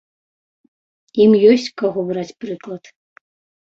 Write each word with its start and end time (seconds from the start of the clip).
Ім 1.27 1.37
ёсць 1.51 1.69
з 1.69 1.77
каго 1.85 1.99
браць 2.11 2.29
прыклад. 2.43 2.83